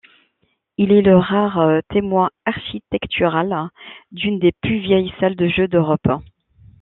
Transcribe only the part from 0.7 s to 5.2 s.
Il est le rare témoin architectural d’une des plus vieilles